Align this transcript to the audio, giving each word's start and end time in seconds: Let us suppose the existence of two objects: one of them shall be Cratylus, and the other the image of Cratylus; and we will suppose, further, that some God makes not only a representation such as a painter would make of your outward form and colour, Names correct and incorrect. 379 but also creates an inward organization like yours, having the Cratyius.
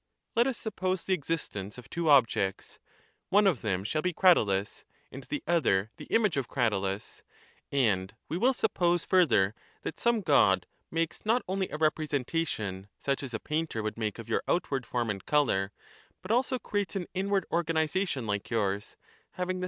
Let 0.35 0.47
us 0.47 0.57
suppose 0.57 1.03
the 1.03 1.13
existence 1.13 1.77
of 1.77 1.87
two 1.87 2.09
objects: 2.09 2.79
one 3.29 3.45
of 3.45 3.61
them 3.61 3.83
shall 3.83 4.01
be 4.01 4.13
Cratylus, 4.13 4.83
and 5.11 5.23
the 5.25 5.43
other 5.45 5.91
the 5.97 6.05
image 6.09 6.37
of 6.37 6.47
Cratylus; 6.49 7.21
and 7.71 8.15
we 8.27 8.35
will 8.35 8.55
suppose, 8.55 9.05
further, 9.05 9.53
that 9.83 9.99
some 9.99 10.21
God 10.21 10.65
makes 10.89 11.23
not 11.23 11.43
only 11.47 11.69
a 11.69 11.77
representation 11.77 12.87
such 12.97 13.21
as 13.21 13.35
a 13.35 13.39
painter 13.39 13.83
would 13.83 13.95
make 13.95 14.17
of 14.17 14.27
your 14.27 14.41
outward 14.47 14.87
form 14.87 15.11
and 15.11 15.23
colour, 15.23 15.69
Names 15.69 15.69
correct 15.69 15.75
and 15.75 16.17
incorrect. 16.23 16.23
379 16.23 16.23
but 16.23 16.31
also 16.31 16.57
creates 16.57 16.95
an 16.95 17.07
inward 17.13 17.45
organization 17.51 18.25
like 18.25 18.49
yours, 18.49 18.97
having 19.33 19.57
the 19.57 19.59
Cratyius. 19.59 19.59